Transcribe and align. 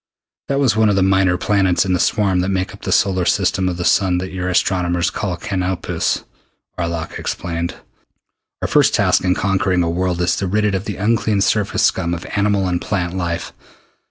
"That 0.47 0.59
was 0.59 0.75
one 0.75 0.89
of 0.89 0.95
the 0.95 1.03
minor 1.03 1.37
planets 1.37 1.85
in 1.85 1.93
the 1.93 1.99
swarm 1.99 2.39
that 2.39 2.49
make 2.49 2.73
up 2.73 2.81
the 2.81 2.91
solar 2.91 3.23
system 3.23 3.69
of 3.69 3.77
the 3.77 3.85
sun 3.85 4.17
that 4.17 4.31
your 4.31 4.49
astronomers 4.49 5.11
call 5.11 5.37
Canopus," 5.37 6.23
Arlok 6.75 7.19
explained. 7.19 7.75
"Our 8.63 8.67
first 8.67 8.95
task 8.95 9.23
in 9.23 9.35
conquering 9.35 9.83
a 9.83 9.89
world 9.91 10.19
is 10.21 10.35
to 10.37 10.47
rid 10.47 10.65
it 10.65 10.73
of 10.73 10.85
the 10.85 10.95
unclean 10.97 11.41
surface 11.41 11.83
scum 11.83 12.15
of 12.15 12.25
animal 12.35 12.67
and 12.67 12.81
plant 12.81 13.15
life. 13.15 13.53